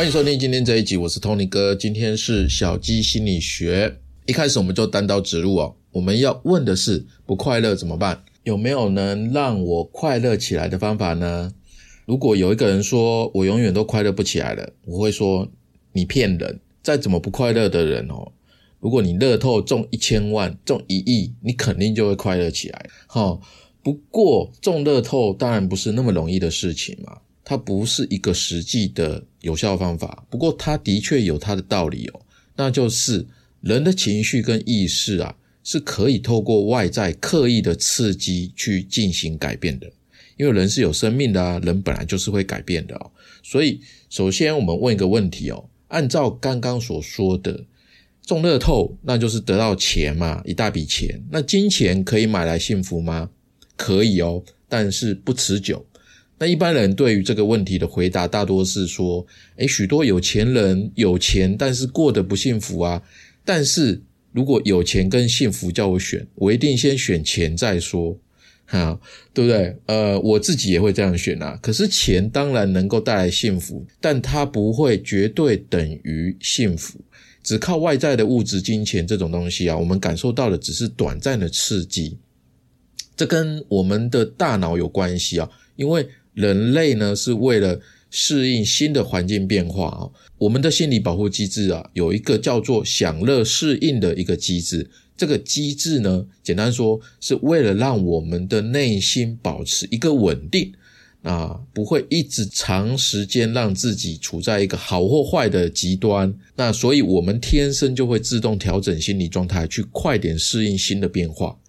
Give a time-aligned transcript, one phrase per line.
[0.00, 1.74] 欢迎收听今天这一集，我是 Tony 哥。
[1.74, 5.76] 今天是小鸡心理学，一开始我们就单刀直入哦。
[5.92, 8.24] 我们要问的是，不快乐怎么办？
[8.44, 11.52] 有没有能让我快乐起来的方法呢？
[12.06, 15.46] 如果有一个人说我永远都快乐不起来了，我会说
[15.92, 16.60] 你骗人。
[16.82, 18.32] 再怎么不快乐的人哦，
[18.78, 22.86] 如果你乐透中一千万、中一亿，你肯定就会快乐起来。
[23.06, 23.38] 哈，
[23.82, 27.18] 不过中乐透当然不是那么容易的事情嘛。
[27.44, 32.20] 它不是一个实际的有效方法，不过它的确有它的道理哦，
[32.56, 33.26] 那就是
[33.60, 39.90] 人的情绪跟意识啊，是可以透过外在刻意的刺激去进行改变的，
[40.36, 43.10] 因为人是有生命的啊，人本来就是会改变的哦。
[43.42, 47.64] 所以，首先我们问一个问题哦，按照刚刚所说的
[48.24, 53.30] 中乐透，那就是得到钱嘛，一大笔钱，那金钱可以买来幸福吗？
[53.76, 55.84] 可以哦，但是不持久。
[56.40, 63.02] 那一般人对于这个问题的回答，大多是说：诶，许多有钱人有钱，但是过得不幸福啊。
[63.44, 64.00] 但是
[64.32, 68.18] 如果有钱跟幸福叫我选，我一定先选钱再说，
[68.64, 68.98] 哈，
[69.34, 69.76] 对不对？
[69.84, 71.58] 呃，我自己也会这样选啊。
[71.60, 76.98] 可是钱当然能够带来幸福，但它不会绝对等于幸福。
[77.42, 82.16] 只靠外在的物质金钱这种东西啊，我们感受到的只是短暂的刺激。
[83.14, 85.46] 这跟我们的大脑有关系啊，
[85.76, 86.08] 因为。
[86.40, 87.78] 人类呢是为了
[88.10, 90.08] 适应新的环境变化啊，
[90.38, 94.90] 我们的心理保护机制啊有一个叫做享乐适应的一个机制。
[95.16, 100.72] 这个机制呢，简单说是为了让我们的内心保持一个稳定，
[101.22, 106.34] 啊，不会一直长时间让自己处在一个好或坏的极端。
[106.56, 111.59] 那所以我们天生就会自动调整心理状态，去快点适应新的变化。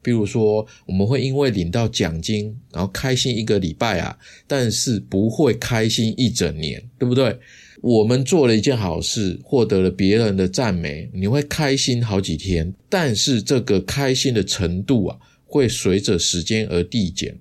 [0.00, 4.16] 比如说，我们会因为领到奖金，然后开心一个礼拜啊，
[4.46, 7.36] 但是不会开心一整年，对不对？
[7.80, 17.36] 我们做了一件好事，获得了别人的赞美，你会开心好几天，但是这个开心的程度啊，会随着时间而递减。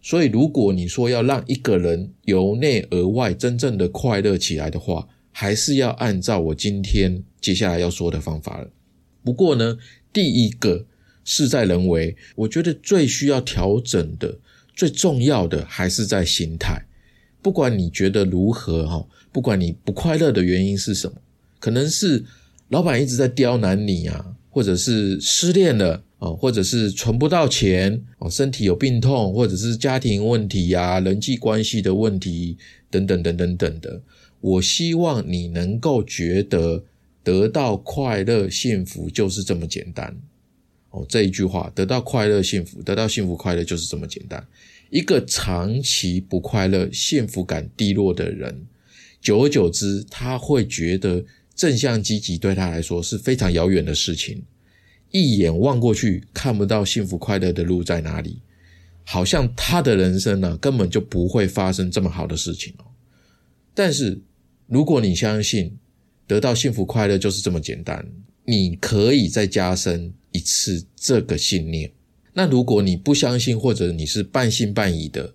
[0.00, 8.70] 所以，如果你说要让一个人由内而外真正的快乐起来的话，还是要按照我今天接下来要说的方法了。
[9.24, 9.78] 不过呢，
[10.12, 10.86] 第一个。
[11.24, 14.36] 事在人为，我觉得最需要调整的、
[14.74, 16.84] 最重要的还是在心态。
[17.40, 21.16] 不管你觉得如何哈，不管你不快乐的原因是什么，
[21.58, 22.24] 可能是
[22.68, 32.56] 老板一直在刁难你啊，或者是失恋了啊，或者是存不到钱哦，身体有病痛，或者是家庭问题呀、人际关系的问题
[32.90, 34.00] 等等等等等的。
[34.40, 36.84] 我希望你能够觉得
[37.24, 40.16] 得到快乐、幸福就是这么简单。
[40.92, 44.46] 哦，这一句话得到快乐、幸福，得到幸福、快乐就是这么简单。
[44.90, 48.66] 一个长期不快乐、幸福感低落的人，
[49.20, 54.42] 久而久之，他会觉得正向积极对他来说是非常遥远的事情。
[55.10, 58.40] 一眼望过去，看不到幸福快乐的路在哪里，
[59.04, 62.84] 好像他的人生呢，根本就不会发生这么好的事情哦。
[63.72, 64.20] 但是，
[64.66, 65.74] 如果你相信
[66.26, 68.06] 得到幸福快乐就是这么简单，
[68.44, 70.12] 你可以再加深。
[70.32, 71.92] 一次这个信念，
[72.34, 75.34] 那如果你不相信或者你是半信半疑的，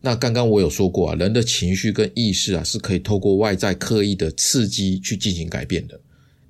[0.00, 5.98] 那刚刚我有说过啊，人的情绪跟意识啊是可以透过外在刻意的刺激去进行改变的。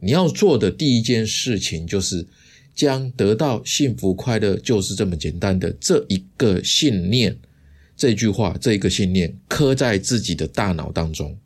[0.01, 2.27] 你要做的第一件事情就是
[2.75, 7.37] 将得到幸福快乐就是这么简单的这一个信念，
[7.97, 11.37] 这句话这一个信念刻在自己的大脑当中，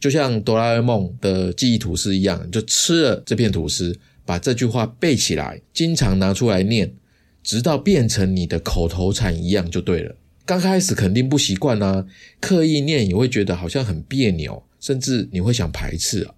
[0.00, 3.98] 就像哆啦 A 梦的记忆吐司一样，就吃了这片吐司。
[4.24, 6.94] 把这句话背起来，经常拿出来念，
[7.42, 10.14] 直到变成你的口头禅一样就对了。
[10.44, 12.06] 刚开始肯定不习惯啊，
[12.40, 16.34] 刻意念也会觉得好像很别扭，甚至你会想排斥啊。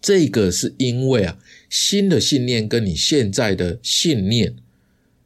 [0.00, 1.38] 这个是因为啊，
[1.68, 4.54] 新的信念跟你现在的信念，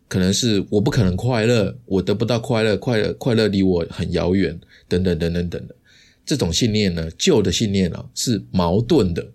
[0.08, 4.58] 可能是我不可能快乐，我得不到快乐，快乐快乐离我很遥远，
[4.88, 5.74] 等等等等等的
[6.24, 9.32] 这种信念呢，旧的信念啊是矛盾的，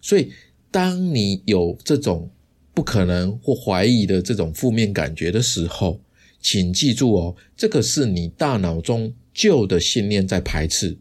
[0.00, 0.32] 所以。
[0.70, 2.30] 当你有这种
[2.74, 6.00] 不可能或怀疑的这种负面感觉的时候，
[6.40, 10.96] 请记住哦，这个是你大脑中旧的信念在排斥，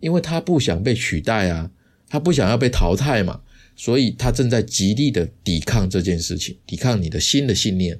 [0.00, 1.70] 因为他不想被取代啊，
[2.08, 3.40] 他不想要被淘汰嘛，
[3.74, 7.98] 所以他正在极力的抵抗这件事情，抵抗你的新的信念。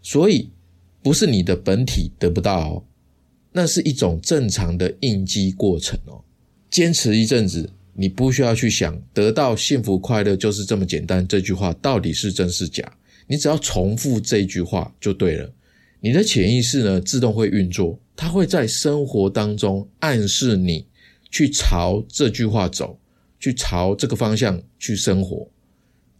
[0.00, 0.50] 所以
[1.02, 2.84] 不是你的本体得不到，哦，
[3.52, 6.24] 那是一种正常的应激过程哦，
[6.70, 7.70] 坚持一阵子。
[8.00, 12.88] 你不需要去想得到幸福快乐就是这么简单，这句话到底是真是假？
[13.26, 15.50] 你只要重复这句话就对了。
[15.98, 20.86] 你的潜意识呢，自动会运作，它会在生活当中暗示你
[21.28, 22.96] 去朝这句话走，
[23.40, 25.48] 去朝这个方向去生活。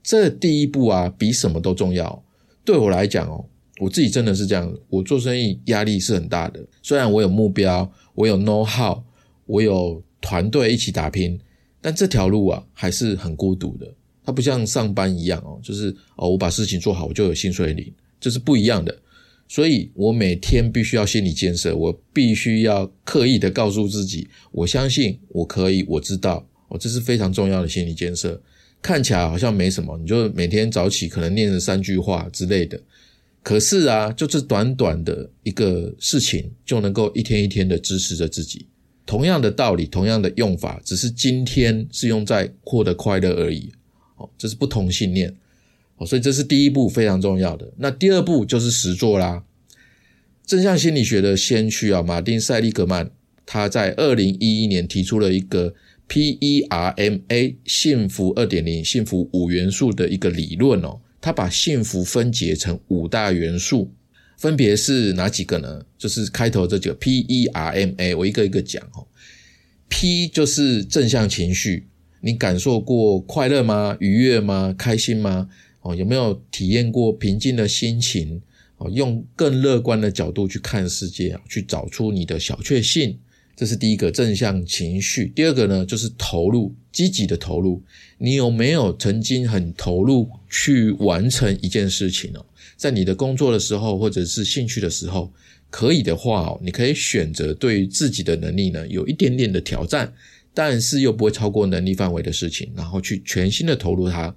[0.03, 2.25] 这第一步啊，比什么都重要。
[2.65, 3.45] 对我来讲哦，
[3.79, 4.77] 我自己真的是这样。
[4.89, 9.01] 我做生意压力是很大的，虽然我有目标，我有 know how，
[9.47, 11.39] 我有团队一起打拼，
[11.81, 13.87] 但这条路啊还是很孤独的。
[14.25, 17.91] 它不像上班一样哦，就是哦，我把事情做好，我就有薪水领，
[18.21, 18.95] 这是不一样的。
[19.49, 28.39] 所以我每天必须要心理建设，我必须要刻意的告诉自己，我相信我可以，我知道，哦，这是非常重要的心理建设。
[28.83, 32.79] 看起来好像没什么，你就每天早起可能念着三句话之类的，
[33.43, 38.67] 可是啊，就这短短的一个事情，就能够一天一天的支持着自己。
[39.09, 43.73] 同样的道理，同样的用法，只是今天是用在获得快乐而已。
[44.17, 45.35] 哦，这是不同信念。
[45.97, 47.73] 哦，所以这是第一步非常重要的。
[47.79, 49.43] 那第二步就是实做啦。
[50.45, 53.11] 正向心理学的先驱啊，马丁·塞利格曼，
[53.47, 55.75] 他在二零一一年提出了一个
[56.07, 61.01] PERMA 幸福二点零幸福五元素的一个理论哦。
[61.23, 63.91] 他把幸福分解成五大元素，
[64.39, 65.85] 分别是哪几个呢？
[65.99, 69.05] 就是开头这几个 PERMA，我一个一个讲哦。
[69.89, 71.89] P 就是正向情绪，
[72.21, 73.97] 你感受过快乐吗？
[73.99, 74.73] 愉悦吗？
[74.79, 75.49] 开心吗？
[75.81, 78.41] 哦，有没有体验过平静的心情？
[78.77, 83.19] 哦，用更乐观的角度去看世界啊，去找出你的小确幸，
[83.57, 85.33] 这是第一个正向情绪。
[85.35, 87.83] 第二个呢，就是投入，积极的投入。
[88.19, 92.47] 你有没有曾经很投入去完成一件事情哦？
[92.79, 95.31] 在你的工作的时候，或者是兴趣的时候，
[95.69, 100.15] 可以的话哦，你可以选择对于自己的能力呢有一点点的挑战，
[100.55, 104.35] 但是又不会超过能力范围的事情，然后去全心的投入它。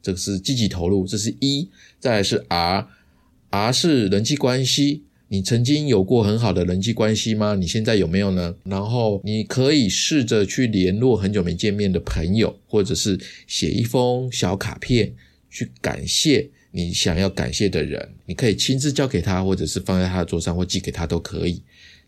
[0.00, 1.68] 这个是积极投入，这是一。
[1.98, 5.02] 再来是 R，R 是人际关系。
[5.30, 7.54] 你曾经有过很好的人际关系吗？
[7.54, 8.54] 你现在有没有呢？
[8.64, 15.12] 然后你可以试着去联络很久没见面的朋友，或者是写一封小卡片
[15.50, 18.08] 去感谢你想要感谢的人。
[18.26, 21.62] 你可以亲自交给他，或者是放在他的桌上，或寄给他都可以。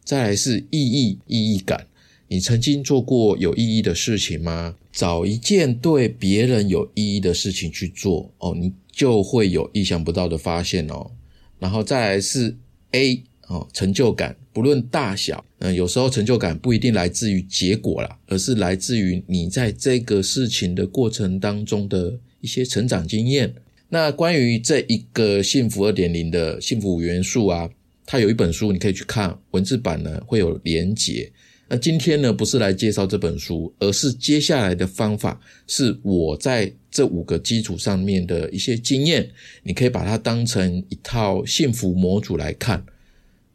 [0.04, 1.86] 再来是意义、意义感。
[2.28, 4.76] 你曾经做过有意义的事情吗？
[4.92, 11.10] 找一件对别人有意义的事情去做哦，你就会有意想不到的发现哦。
[11.58, 12.56] 然后再来是
[12.92, 23.52] A 哦，成就感，不论大小，嗯，有时候成就感不一定来自于结果啦，而是来自于你在这个事情的过程当中的一些成长经验。
[23.92, 27.68] 那关于这一个幸福二点零的幸福五元素啊，
[28.06, 31.30] 它有一本书你可以去看，文字版呢会有连结。
[31.68, 39.28] 那今天呢，不是来介绍这本书，而是接下来的方法是我在这五个基础上面的一些经验，
[39.64, 42.84] 你可以把它当成一套幸福模组来看。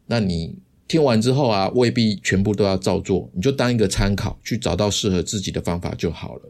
[0.06, 0.54] 那你
[0.86, 6.42] 听完之后啊，未必全部都要照做，你就当一个参考，去找到适合自己的方法就好了。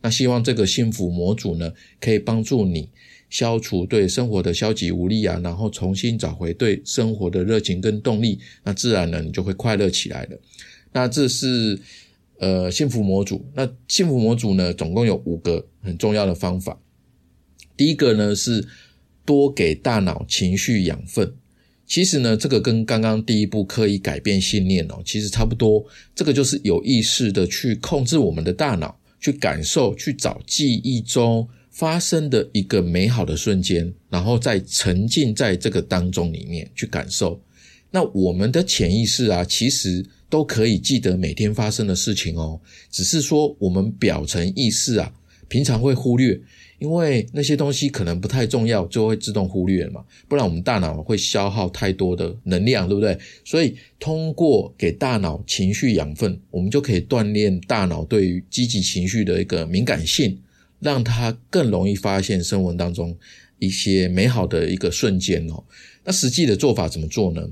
[0.00, 2.88] 那希望这个幸福模组呢，可以帮助你
[3.32, 10.38] 消除对生活的消极无力啊，然后重新找回对生活的热情跟动力，那自然呢，你就会快乐起来了。
[10.92, 11.80] 那这是
[12.38, 13.42] 呃幸福模组。
[13.54, 16.78] 那幸福模组呢，总共有五个很重要的方法。
[17.74, 18.68] 第一个呢是
[19.24, 21.34] 多给大脑情绪养分。
[21.86, 25.82] 其实呢，这个跟刚刚第一步刻意改变信念哦，其实差不多。
[26.14, 37.42] 这个就是有意识的去控制我们的大脑，去感受，去找记忆中发生的一个美好的瞬间，然后再沉浸在这个当中里面去感受。
[37.90, 40.06] 那我们的潜意识啊，其实。
[40.32, 42.58] 都可以记得每天发生的事情哦，
[42.90, 45.12] 只是说我们表层意识啊，
[45.46, 46.40] 平常会忽略，
[46.78, 50.02] 因为那些东西可能不太重要，就会自动忽略嘛。
[50.28, 53.18] 不然我们大脑会消耗太多的能量，对不对？
[53.44, 60.40] 所以通过给大脑情绪养分，我们就可以锻炼大脑对于积极情绪的一个敏感性，
[60.82, 63.16] 让他更容易发现生活当中
[63.58, 65.62] 一些美好的一个瞬间哦。
[66.04, 67.48] 那实际的做法怎么做呢？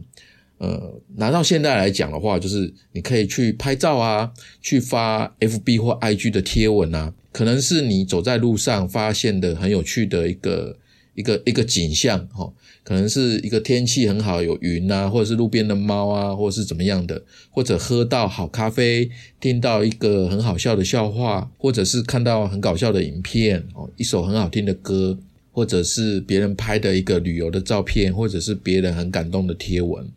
[0.58, 10.76] 呃，拿到现在来讲的话，就是你可以去拍照啊，去发 FB 或 IG 的贴文啊，可能是你走在路上发现的很有趣的一个
[11.20, 12.50] 一个一个景象哈，
[12.82, 25.18] 可能是一个天气很好，有云啊，或者是路边的猫啊，或者是怎么样的，或者喝到好咖啡，听到一个很好笑的笑话，或者是看到很搞笑的影片哦，一首很好听的歌，
[25.52, 30.08] 或者是别人拍的一个旅游的照片，或者是别人很感动的贴文。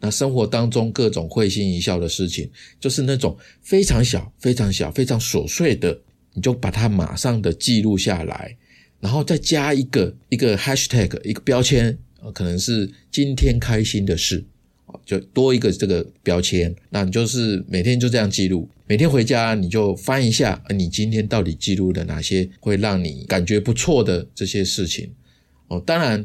[0.00, 5.98] 那生活当中各种会心一笑的事情，就是那种非常小、非常小、非常琐碎的，
[6.34, 8.54] 你就把它马上的记录下来，
[9.04, 11.94] 然后再加一个一个 hashtag 一个标签，
[12.32, 14.42] 可能是今天开心的事，
[15.04, 16.74] 就多一个这个标签。
[16.88, 25.12] 那你就是每天就这样记录，每天回家你就翻一下，你今天到底记录了哪些会让你感觉不错的这些事情
[25.68, 25.78] 哦。
[25.84, 26.24] 当然，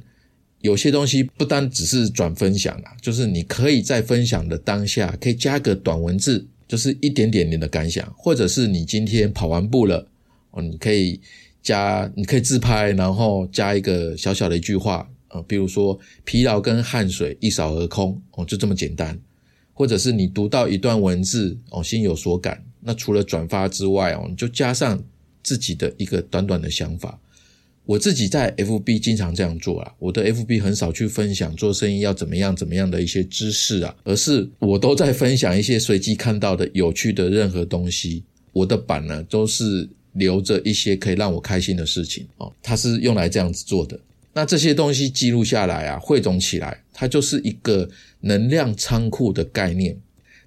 [0.61, 10.07] 有些东西不单只是转分享啊，就是你可以在分享的当下可以加个短文字，就是一点点你的感想，或者是你今天跑完步了
[10.51, 11.19] 哦，你可以
[11.61, 15.09] 加，你可以自拍，然后加一个小小的一句话。
[15.31, 19.19] 呃，比如说疲劳跟汗水一扫而空哦，就这么简单。
[19.73, 25.01] 或者是你读到一段文字哦，心有所感，那除了转发之外哦，你就加上
[25.43, 27.19] 自己的一个短短的想法。
[27.85, 38.23] 我自己在 FB 经常这样做啊，我的 FB 很少去分享做生意要怎么样怎么样的一些知识啊，而是我都在分享一些随机看到的有趣的任何东西。
[38.51, 43.99] 我的版呢，都是留着一些可以让我开心的事情哦，它是用来这样子做的。
[44.33, 47.89] 那这些东西记录下来啊，汇总起来，它就是一个
[48.21, 49.97] 能量仓库的概念。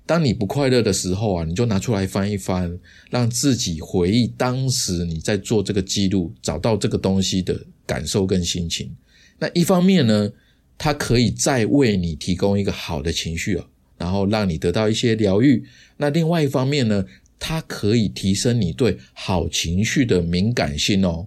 [0.04, 2.78] 当你不快乐的时候啊，你就拿出来翻一翻，
[3.10, 8.90] 让自己回忆当时你在做这个记录，找到这个东西的感受跟心情。
[9.38, 10.30] 那一方面呢，
[10.78, 13.66] 它可以再为你提供一个好的情绪啊，
[13.98, 15.64] 然后让你得到一些疗愈。
[15.96, 17.04] 那另外一方面呢，
[17.44, 21.26] 它可以提升你对好情绪的敏感性哦。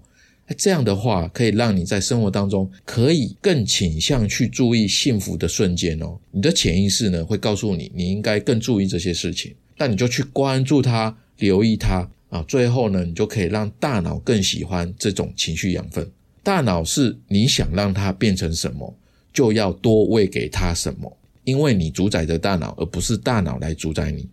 [0.57, 6.17] 这样的话，可以让你在生活当中可以更倾向去注意幸福的瞬间哦。
[6.31, 12.41] 你的潜意识呢，会告诉你你应该更注意这些事情，那你就去关注它、留意它啊。
[12.47, 16.09] 最后呢，你就可以让大脑更喜欢这种情绪养分。
[16.41, 18.95] 大脑是你想让它变成什么，
[19.33, 21.11] 就要多喂给它什么，
[21.43, 24.29] 因为你主宰着大脑，而不是大脑来主宰你。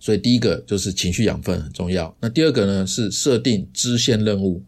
[0.00, 2.12] 所以第一个就是情绪养分很重要。
[2.20, 4.62] 那第二个呢，是设定支线任务。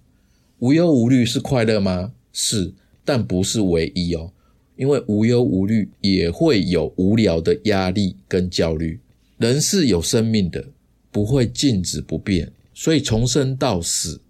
[0.59, 2.12] 无忧无虑是快乐吗？
[2.33, 2.73] 是，
[3.05, 4.31] 但不是唯一哦。
[4.77, 9.01] 因为无忧无虑也会有无聊的压力跟焦虑。
[9.39, 10.65] 人是有生命的，
[11.11, 14.21] 不会静止不变，所以从生到死，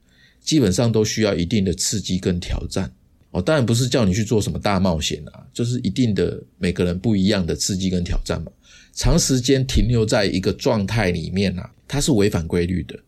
[0.40, 2.90] 基本上都需要一定的刺激跟挑战
[3.30, 3.42] 哦。
[3.42, 8.50] 当然不是叫你去做什么大冒险啊，就是一定的每个人不一样的刺激跟挑战嘛。
[8.92, 12.99] 长时间停留在一个状态里面啊，它是违反规律的，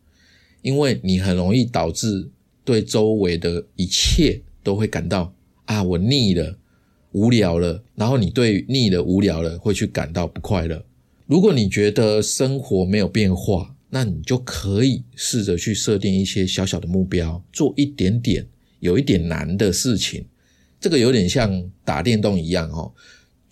[0.63, 2.31] 因为你很容易导致。
[2.67, 5.31] 对周围的一切都会感到
[5.67, 6.57] 啊，我腻了，
[7.13, 7.85] 无聊了。
[7.95, 10.83] 然后你对腻了、无聊了，会去感到不快乐。
[11.27, 18.47] 如果你觉得生活没有变化，那你就可以试着去设定一些小小的目标，做一点点
[18.81, 20.25] 有一点难的事情。
[20.81, 22.91] 这个有点像打电动一样哦。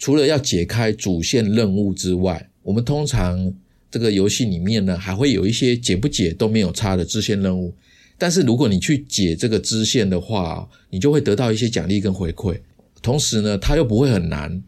[0.03, 3.55] 除了要解开主线任务之外，我们通常
[3.89, 7.73] 这个游戏里面呢，还会有一些解不解都没有差的支线任务。
[8.19, 12.59] 但是如果你去解这个支线的话，你就会得到一些奖励跟回馈，
[13.01, 14.61] 同时呢，它又不会很难。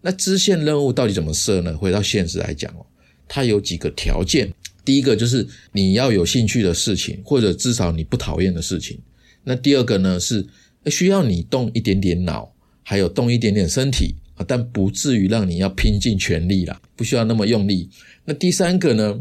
[0.00, 1.78] 那支线任务到底怎么设呢？
[1.78, 2.84] 回到现实来讲哦，
[3.28, 4.52] 它有几个条件。
[4.84, 8.98] 第一个就是你要有兴趣的事情，或者至少你不讨厌的事情。
[9.44, 10.44] 那第二个呢是
[10.86, 17.88] 需要你动一点点脑，还有动一点点身体啊，但不至于让你要拼尽全力啦，不需要那么用力。
[18.24, 19.20] 那第三个呢，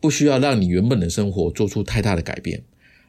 [0.00, 2.62] 不需要让你原本的生活做出太大的改变。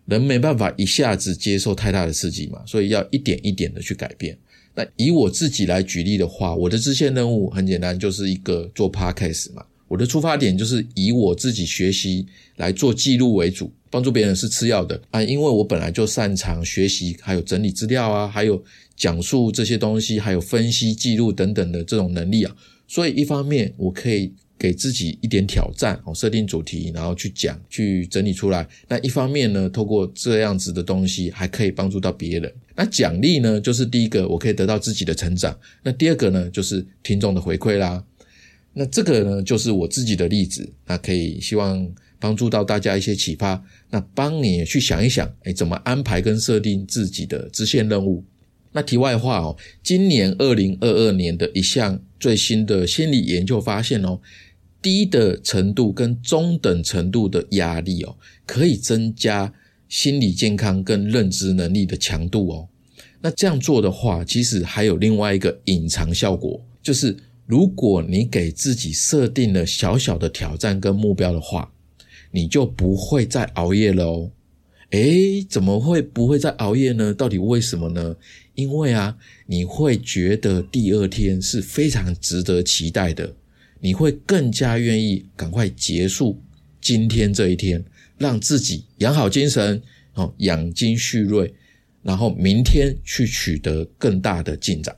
[0.05, 4.37] 人没办法一下子接受太大的刺激嘛，所以要一点一点的去改变。
[4.73, 9.65] 那以我自己来举例的话，我的支线任务很简单，就是一个做 podcast 嘛。
[9.87, 12.25] 我的出发点就是以我自己学习
[12.57, 15.21] 来做记录为主，帮助别人是次要的啊。
[15.23, 18.63] 因为我本来就擅长学习，还有整理资料啊，还有
[18.95, 22.55] 讲述这些东西，还有分析记录等等的这种能力啊。
[22.87, 24.33] 所以一方面我可以。
[24.59, 28.67] 给自己一点挑战哦，设定主题，然后去讲，去整理出来。
[28.87, 32.51] 那一方面呢，透过这样子的东西，还可以帮助到别人。
[32.75, 35.55] 那奖励呢，就是第一个，我可以得到自己的成长。
[35.83, 38.03] 那第二个呢，就是听众的回馈啦。
[38.77, 43.61] 那这个呢，就是我自己的例子，那可以希望帮助到大家一些启发。
[43.89, 48.23] 那帮你去想一想，哎，怎么安排跟设定自己的支线任务？
[48.71, 54.19] 那题外话哦，今年二零二二年的一项最新的心理研究发现哦。
[54.79, 58.15] 低的程度跟中等程度的压力哦，
[58.45, 59.51] 可以增加
[59.89, 62.69] 心理健康跟认知能力的强度哦。
[63.19, 71.71] 那这样做的话，其实还有另外一个隐藏效果，就是如果你给自己设定了小小的挑战跟目标的话，
[72.29, 74.31] 你就不会再熬夜了哦。
[74.89, 77.13] 诶，怎么会不会再熬夜呢？
[77.13, 78.15] 到底为什么呢？
[78.55, 83.33] 因为啊，你会觉得第二天是非常值得期待的。
[83.79, 86.41] 你会更加愿意赶快结束
[86.81, 87.83] 今天这一天，
[88.17, 89.81] 让自己养好精神，
[90.15, 91.53] 哦，养精蓄锐，
[92.01, 94.95] 然后明天去取得更大的进展。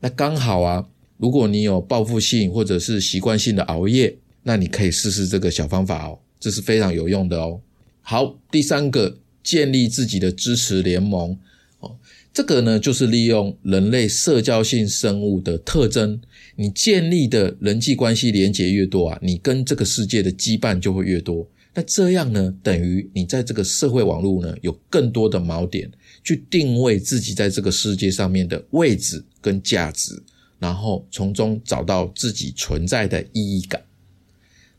[0.00, 7.60] 那刚好啊，如果你有报复性或者是习惯性的熬夜，那你可以试试这个小方法哦，这是非常有用的哦。
[8.02, 11.38] 好，第三个，建立自己的支持联盟
[11.80, 11.96] 哦，
[12.32, 16.20] 这个呢就是利用人类社交性生物的特征，
[16.56, 21.48] 你建立的人际关系连结越多啊，你跟这个世界的羁绊就会越多。
[21.76, 25.90] 那这样呢，等于你在这个社会网络呢，有更多的锚点
[26.22, 30.22] 去定位自己在这个世界上面的位置跟价值，
[30.58, 33.82] 然后从中找到自己存在的意义感。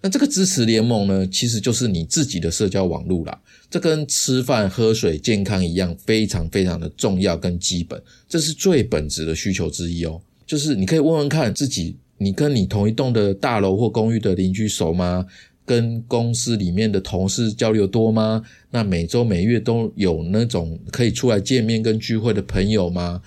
[0.02, 3.42] 那这个支持联盟呢，其实就是你自己的社交网络啦。
[3.72, 10.22] 这跟吃饭、喝水、健康一样，非常非常的重要跟基本，这是最本质的需求之一哦。
[10.46, 15.26] 就是你可以问问看自己，你跟你同一栋的大楼或公寓的邻居熟吗？
[15.66, 18.44] 跟公司里面的同事交流多吗？
[18.70, 23.20] 那每周每月都有那种可以出来见面跟聚会的朋友吗？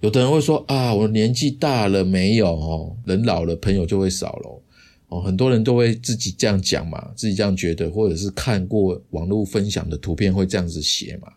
[0.00, 4.62] 有的人会说啊，我年纪大了没有哦，人老了朋友就会少了
[5.08, 5.20] 哦。
[5.20, 11.28] 很多人都会自己这样讲嘛，自己这样觉得，或者是看过网络分享的图片会这样子写嘛。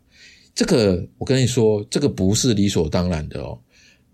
[0.55, 3.60] 这个我跟你说，这个不是理所当然的哦。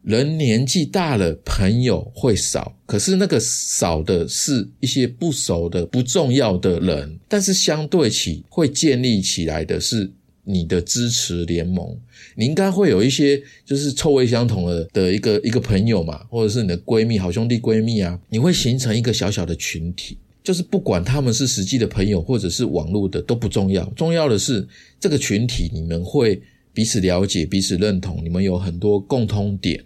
[0.01, 10.09] 人年纪大了，朋友会少，可是那个少的是一些不熟的、不重要的人，但是相对起会建立起来的是
[10.49, 11.95] 你的支持联盟。
[12.35, 20.17] 你应该会有一些就是臭味相同的的一个一个朋友嘛，或者是你的闺蜜、好兄弟、闺蜜啊，你会形成一个小小的群体。
[20.41, 24.67] 就是不管他们是实际的朋友或者是网络的都不重要，重要的是
[24.99, 26.41] 这个群体你们会
[26.73, 29.83] 彼此了解、彼此认同，你们有很多共通点。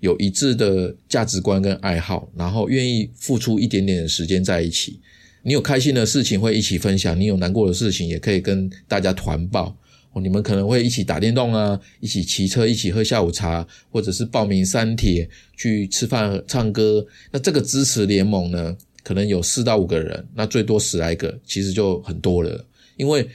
[0.00, 5.00] 有一致的价值观跟爱好，然后愿意付出一点点的时间在一起。
[5.42, 9.76] 你有开心的事情会一起分享，你有难过的事情也可以跟大家团报。
[10.20, 17.06] 你们可能会一起打电动啊，一起骑车，一起喝下午茶，或者是报名三铁去吃饭、唱歌。
[17.30, 22.64] 那这个支持联盟呢，可能有四到五个人，那最多十来个，其实就很多了。
[22.96, 23.28] 因为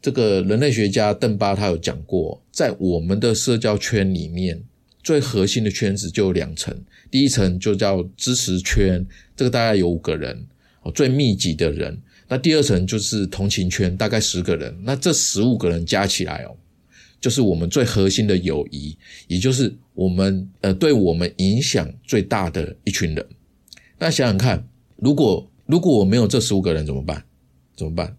[0.00, 4.62] 这个人类学家邓巴他有讲过，在我们的社交圈里面。
[5.02, 6.76] 最核心的圈子就有两层，
[7.12, 10.36] 第一层就叫支持圈，这个大概有五个人
[10.82, 11.96] 哦，最密集的人。
[12.28, 14.76] 那第二层就是同情圈，大概十个人。
[14.82, 16.56] 那这十五个人加起来哦，
[17.20, 18.96] 就是我们最核心的友谊，
[19.28, 23.26] 也就是我们呃对我们影响最大的一群人。
[23.98, 27.24] 那想想看，如果如果我没有这十五个人怎么办？
[27.76, 28.16] 怎么办？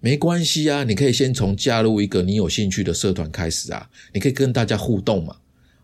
[0.00, 5.34] 没关系啊，你可以先从加入一个你有兴趣的社团开始啊，你可以跟大家互动嘛。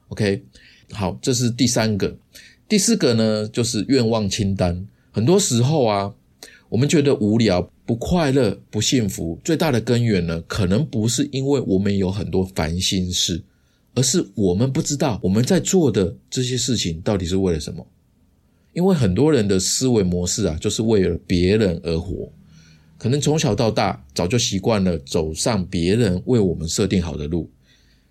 [0.09, 0.45] OK，
[0.93, 2.17] 好，这是第三个，
[2.69, 4.87] 第四个呢，就是愿望清单。
[5.11, 6.15] 很多时候啊，
[6.75, 13.45] 我们觉得无聊、不快乐、不幸福，最大的根源呢，可能不是因为我们有很多烦心事，
[13.95, 17.87] 而是我们不知道我们在做的这些事情到底是为了什么。
[18.73, 22.33] 因为很多人的思维模式啊，就是为了别人而活，
[22.99, 27.49] 可能从小到大早就习惯了走上别人为我们设定好的路。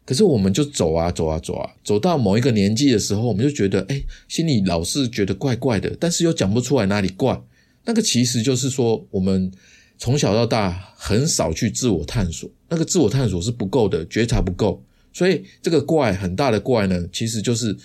[0.05, 7.37] 可是我们就走啊走啊走啊，走到某一个年纪的时候，我们就觉得，哎，心里老是觉得怪怪的，但是又讲不出来哪里怪。
[7.85, 9.51] 那个其实就是说，我们
[9.97, 14.83] 从小到大很少去自我探索，那个自我探索是不够的，觉察不够。
[15.11, 17.75] 所以这个怪很大的怪呢，其实就是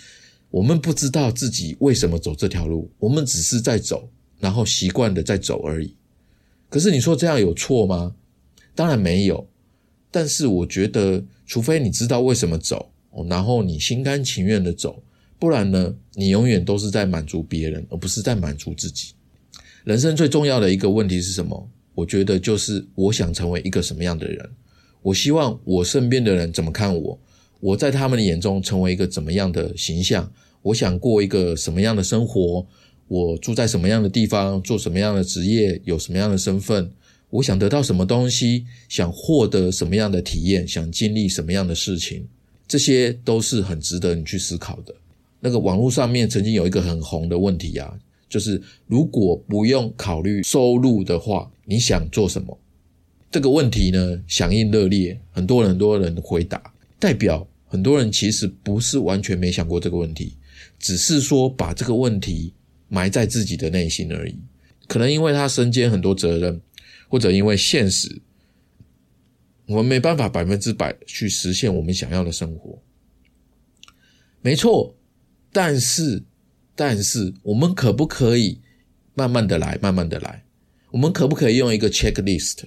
[0.49, 4.09] 我们不知道自己为什么走这条路，我们只是在走，
[4.39, 5.93] 然后习惯的在走而已。
[6.69, 8.15] 可是你说这样有错吗？
[8.75, 9.47] 当然没有。
[10.11, 12.91] 但是我觉得，除非你知道为什么走，
[13.29, 15.03] 然后你心甘情愿的走，
[15.37, 19.13] 不然呢，你永远都是在满足别人，而不是在满足自己。
[19.89, 21.67] 人生最重要的一个问题是什么？
[21.95, 24.47] 我觉得就是我想成为一个什么样的人？
[25.01, 27.19] 我希望我身边的人怎么看我？
[27.59, 30.31] 我在他们的眼中成为一个怎么样的形象？
[30.61, 32.63] 我想过一个什么样的生活？
[33.07, 34.61] 我住在什么样的地方？
[34.61, 35.81] 做什么样的职业？
[35.85, 36.91] 有什么样的身份？
[37.31, 42.27] 我想得到什么东西，想获得什么样的体验，想经历什么样的事情，
[42.67, 44.93] 这些都是很值得你去思考的。
[45.39, 47.97] 那个网络上面曾经有一个很红的问题啊，
[48.29, 52.57] 就是如果不用考虑收入的话，你想做什么？
[53.29, 60.33] 这个问题呢，响应热烈，很多很多人回答，代表很多人其实不是完全没想过这个问题，
[60.77, 62.53] 只是说把这个问题
[62.87, 64.37] 埋在自己的内心而已。
[64.87, 66.61] 可能因为他身兼很多责任。
[67.11, 68.21] 或者因为现实，
[69.65, 72.79] 我们没办法百分之百去实现我们想要的生活，
[74.43, 74.95] 没错。
[75.51, 76.21] 但是，
[76.79, 78.57] 但是我们可不可以
[79.13, 80.45] 慢慢的来，慢慢的来？
[80.91, 82.59] 我们可不可以用一个 checklist，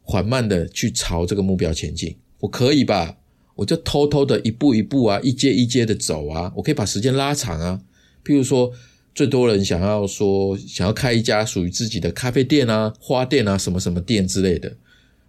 [0.00, 2.16] 缓慢的去朝这个目标前进？
[2.40, 3.18] 我可以吧？
[3.54, 7.78] 我就偷偷的一步一步啊，一阶一阶的走啊，我可以把时间拉长啊。
[8.24, 8.72] 譬如说，
[9.14, 14.74] 最多人想要说想要开一家属于自己的咖啡店啊、花店啊、什么什么店之类的。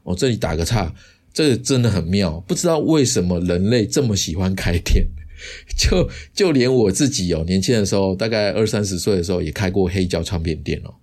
[0.04, 0.96] 我这里打个岔，
[1.34, 5.06] 这个真的很妙，不知道为什么人类这么喜欢开店。
[5.78, 10.94] 就就连我自己哦，年轻的时候，大概二三十岁的时候，也开过黑胶唱片店哦。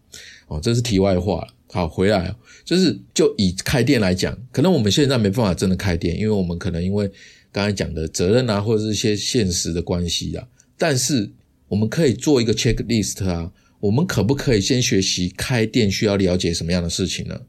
[0.49, 1.47] 哦，这是题外话。
[1.69, 2.35] 好，回来
[2.67, 7.11] 就是就以开店来讲，可能我们现在没办法真的开店，因为我们可能因为
[7.51, 10.47] 刚才讲的责任啊，或者是一些现实的关系啊。
[10.77, 11.31] 但是
[11.69, 17.41] 我们可以做一个 checklist 啊，我们可不可以先学习开店需要了解什么样的事情呢？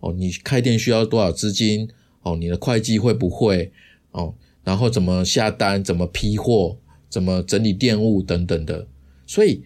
[0.00, 1.88] 哦，你开店需要多少资金？
[2.20, 3.72] 哦，你的会计会不会？
[4.10, 4.34] 哦。
[4.64, 8.86] 然后怎么下单，怎么批货，怎么整理店务等等的，
[9.26, 9.62] 所以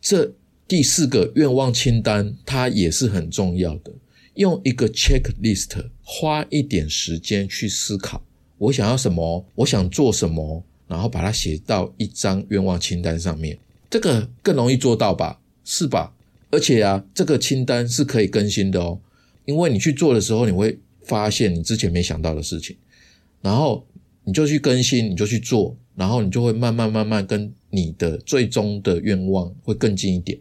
[0.00, 0.30] 这
[0.68, 3.90] 第四个愿望清单它也是很重要的。
[4.34, 8.22] 用一个 checklist，花一点时间去思考，
[8.58, 15.40] 我想要什么，我想做什么，然后把它写到一张愿望清单上面，这个更容易做到吧？
[15.64, 16.12] 是吧？
[16.50, 19.00] 而且啊，这个清单是可以更新的哦，
[19.46, 22.76] 因为你去做的时候，你会发现你之前没想到的事情，
[23.40, 23.86] 然后。
[24.24, 30.38] 你就去更新，你就去做，然后你就会慢慢慢慢跟你的最终的愿望会更近一点，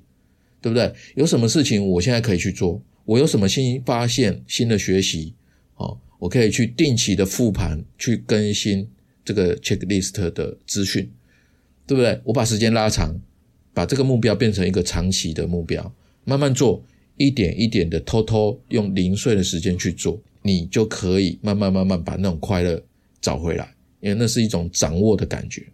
[0.61, 0.93] 对不对？
[1.15, 2.81] 有什么事情我现在可以去做？
[3.05, 5.33] 我有什么新发现、新的学习？
[5.75, 8.87] 哦，我可以去定期的复盘，去更新
[9.25, 11.11] 这个 checklist 的资讯，
[11.85, 12.21] 对不对？
[12.23, 13.19] 我把时间拉长，
[13.73, 15.93] 把这个目标变成一个长期的目标，
[16.23, 16.81] 慢慢做，
[17.17, 22.81] 一点一点的偷偷用零碎的时间去做，你就可以慢慢慢慢把那种快乐
[23.23, 23.73] 找回来。
[24.01, 25.65] 因为那是一种掌握的感觉。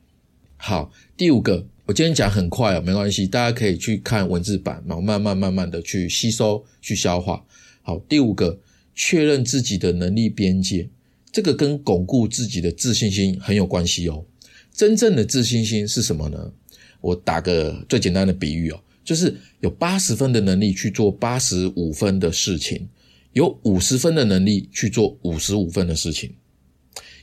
[0.56, 7.44] 好，第五个，我今天讲很快啊，没关系，大家可以去看文字版，然后慢慢慢慢的去吸收、去消化。
[7.82, 8.60] 好，第五个，
[8.94, 10.88] 确认自己的能力边界，
[11.32, 14.24] 这个跟巩固自己的自信心很有关系哦。
[14.72, 16.54] 真正的自信心是什么呢？
[17.02, 22.88] 我打个最简单的比喻哦，就是有八十分的能力去做八十五分的事情，
[23.34, 26.32] 有五十分的能力去做五十五分的事情。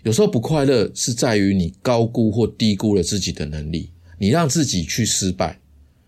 [0.06, 5.58] 有时候不快乐是在于你高估或低估了自己的能力，你让自己去失败。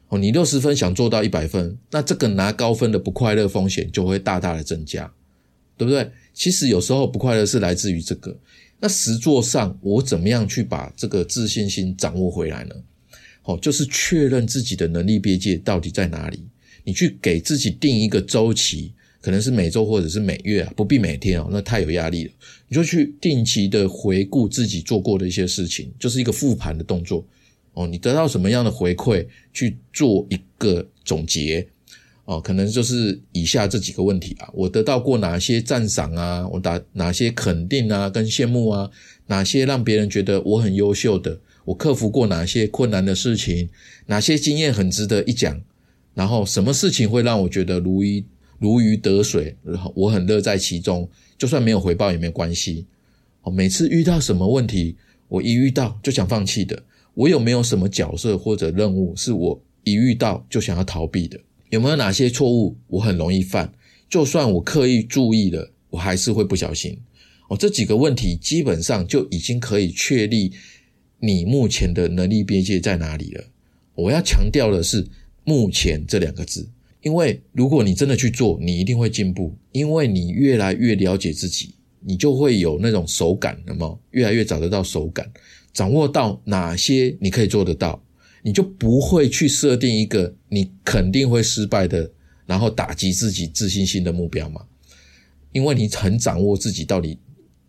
[0.07, 5.13] 哦，你六十分想做到一百分，那这个拿高分的不快乐风险就会大大的增加，
[5.77, 6.09] 对不对？
[6.33, 8.39] 其实有时候不快乐是来自于这个。
[8.79, 12.77] 那实作上，我怎么样去把这个自信心掌握回来呢？
[13.43, 16.45] 哦，就是确认自己的能力边界到底在哪里，
[16.85, 18.93] 你去给自己定一个周期。
[19.29, 22.31] 可能是每周或者是每月啊，不必每天哦，那太有压力了。
[22.67, 27.23] 你就去定期的回顾自己做过的一些事情，就是一个复盘的动作
[27.75, 27.87] 哦。
[27.87, 31.69] 你得到什么样的回馈，去做一个总结
[32.25, 32.41] 哦。
[32.41, 36.49] 可能就是以下这几个问题啊：我得到过哪些赞赏啊？
[36.49, 38.09] 我打哪些肯定啊？
[38.09, 38.91] 跟羡慕啊？
[39.27, 41.39] 哪些让别人觉得我很优秀的？
[41.67, 43.69] 我克服过哪些困难的事情？
[44.07, 45.61] 哪些经验很值得一讲？
[46.15, 48.25] 然后什么事情会让我觉得如一？
[48.59, 52.87] 如鱼得水，然后我很乐在其中，就算没有回报也没有关系。
[53.43, 54.97] 哦，每次遇到什么问题，
[55.29, 56.83] 我一遇到就想放弃的。
[57.15, 61.39] 我有没有什么角色或者任务是我一遇到就想要逃避的？
[61.71, 63.73] 有没有哪些错误我很容易犯？
[64.09, 66.99] 就算我刻意注意了，我还是会不小心。
[67.49, 70.53] 哦，这几个问题基本上就已经可以确立
[71.21, 73.45] 你目前的能力边界在哪里了。
[73.95, 75.07] 我要强调的是
[75.45, 76.69] “目前”这两个字。
[77.03, 79.55] 因为如果你真的去做，你一定会进步。
[79.73, 85.31] 因为你越来越了解自己，你就会有那种手感，那么越来越找得到手感，
[85.73, 88.03] 掌握到哪些你可以做得到，
[88.43, 92.11] 你就不会去设定一个你肯定会失败的，
[92.47, 94.63] 然后打击自己自信心的目标嘛。
[95.53, 97.17] 因为你很掌握自己到底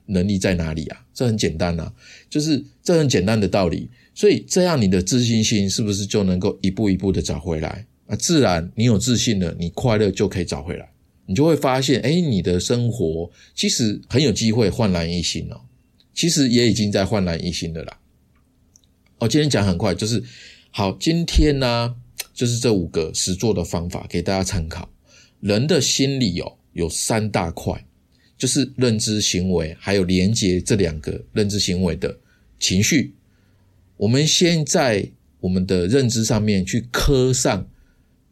[0.08, 1.94] 能力在哪里啊，这很简单啊，
[2.30, 3.89] 就是这很简单的道理。
[4.15, 7.86] 所以这样你的自信心是不是就能够一步一步的找回来？
[8.10, 10.91] 啊，自然你有自信了，你快乐就可以找回来，
[11.28, 15.62] 你就会发现，哎，你的生活其实很有机会焕然一新哦。
[16.15, 18.00] 其实也已经在焕然一新的啦。
[19.19, 20.24] 哦，今天讲很快，就是
[20.72, 21.95] 好，今天呢，
[22.34, 24.89] 就是这五个实做的方法给大家参考。
[25.39, 27.86] 人的心理哦，有三大块，
[28.39, 32.17] 就是认知行为，还有连接这两个认知行为的
[32.60, 33.13] 情绪。
[33.98, 35.08] 我们先在
[35.39, 37.69] 我们的认知上面去刻上。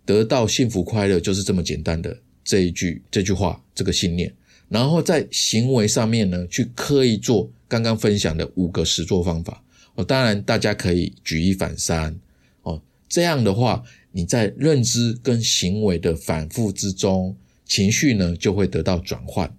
[0.07, 4.33] 得到幸福快乐就是这么简单的这一句这句话这个信念，
[4.69, 9.61] 然后在行为上面呢，去刻意做刚刚分享的五个实做方法
[9.95, 10.05] 哦。
[10.05, 12.17] 当然大家可以举一反三
[12.63, 19.53] 哦，这样的话你在认知跟行为的反复之中，情绪呢就会得到转换。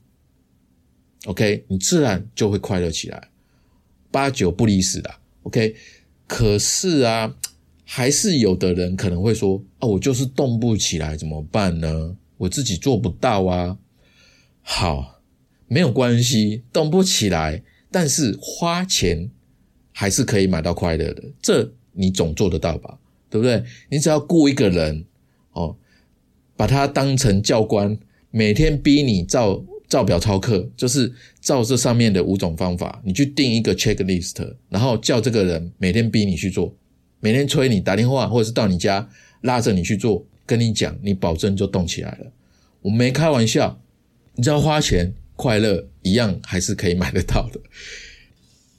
[1.26, 3.28] OK，你自然就会快乐起来，
[4.10, 5.14] 八九不离十的。
[5.42, 5.76] OK，
[6.26, 7.36] 可是啊。
[7.90, 12.14] 还是有的人可能会说：“啊，我就是动不起来，怎么办呢？
[12.36, 13.78] 我自己做不到啊。”
[14.60, 15.22] 好，
[15.68, 19.30] 没有关系，动不起来，但是花钱
[19.90, 22.98] 还是可以买到快乐的，这你总做得到吧？
[23.30, 23.64] 对不对？
[23.88, 25.06] 你只要雇一个人
[25.54, 25.74] 哦，
[26.58, 27.98] 把他当成教官，
[28.30, 29.64] 每天逼你照。
[29.88, 36.76] 照表操课就是照这上面的五种方法，你去定一个 checklist，然后叫这个人每天逼你去做，
[37.20, 39.08] 每天催你打电话或者是到你家
[39.42, 42.32] 拉着你去做，跟你讲，你保证就动起来了。
[42.82, 43.80] 我没开玩笑，
[44.34, 47.60] 你知道花钱快乐一样还是可以买得到的。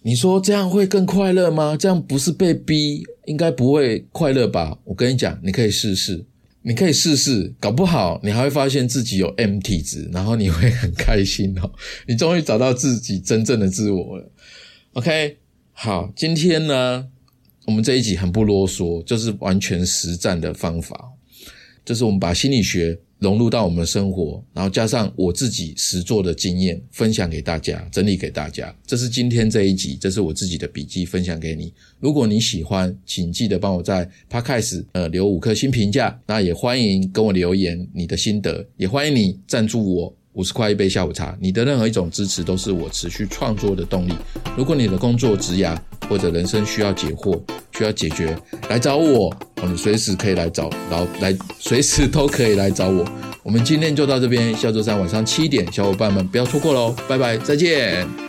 [0.01, 1.75] 你说这样会更快乐吗？
[1.77, 4.77] 这样不是被逼，应该不会快乐吧？
[4.85, 6.25] 我跟你讲，你可以试试。
[6.61, 11.71] 你可以试试，搞不好你还会发现自己有 M 体质，然后你会很开心哦。
[12.05, 14.29] 你终于找到自己真正的自我了。
[14.93, 15.37] OK，
[15.71, 17.07] 好，今天呢，
[17.69, 21.11] 我们这一集很不啰嗦，就是完全实战的方法，
[21.85, 22.97] 就是我们把心理学。
[23.19, 28.73] 融入到我们的生活，然后加上我自己实做的经验，分享给大家，整理给大家。
[28.87, 31.73] 这是今天这一集，这是我自己的笔记，分享给你。
[31.99, 36.17] 如果你喜欢，请记得帮我在 Podcast 呃留五颗星评价。
[36.25, 40.15] 那也欢迎跟我留言你的心得，也欢迎你赞助我。
[40.33, 44.13] 五十块一杯下午茶，你的任何一种支持都是我持续创作的动力。
[44.55, 45.77] 如果你的工作、职涯
[46.09, 47.39] 或者人生需要解惑、
[47.71, 48.35] 需要解决，
[48.67, 53.05] 来找我，我们随时可以来找，然后来随时都可以来找我。
[53.43, 58.28] 我们今天就到这边，下周三晚上七点，小伙伴们不要错过喽，拜拜，再见。